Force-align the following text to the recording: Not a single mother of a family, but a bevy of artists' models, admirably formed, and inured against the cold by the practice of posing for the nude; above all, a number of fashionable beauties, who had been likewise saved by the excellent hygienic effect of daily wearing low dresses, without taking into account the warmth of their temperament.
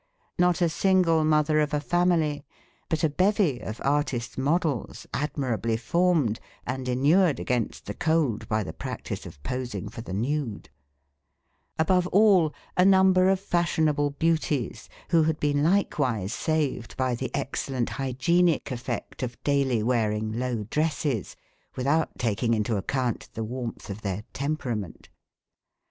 Not 0.39 0.61
a 0.63 0.67
single 0.69 1.23
mother 1.23 1.59
of 1.59 1.75
a 1.75 1.79
family, 1.79 2.43
but 2.89 3.03
a 3.03 3.09
bevy 3.09 3.59
of 3.59 3.79
artists' 3.85 4.35
models, 4.35 5.05
admirably 5.13 5.77
formed, 5.77 6.39
and 6.65 6.89
inured 6.89 7.39
against 7.39 7.85
the 7.85 7.93
cold 7.93 8.49
by 8.49 8.63
the 8.63 8.73
practice 8.73 9.27
of 9.27 9.37
posing 9.43 9.89
for 9.89 10.01
the 10.01 10.11
nude; 10.11 10.71
above 11.77 12.07
all, 12.07 12.51
a 12.75 12.83
number 12.83 13.29
of 13.29 13.39
fashionable 13.39 14.09
beauties, 14.09 14.89
who 15.11 15.21
had 15.21 15.39
been 15.39 15.61
likewise 15.63 16.33
saved 16.33 16.97
by 16.97 17.13
the 17.13 17.29
excellent 17.35 17.89
hygienic 17.89 18.71
effect 18.71 19.21
of 19.21 19.39
daily 19.43 19.83
wearing 19.83 20.39
low 20.39 20.63
dresses, 20.63 21.35
without 21.75 22.17
taking 22.17 22.55
into 22.55 22.75
account 22.75 23.29
the 23.35 23.43
warmth 23.43 23.87
of 23.91 24.01
their 24.01 24.23
temperament. 24.33 25.09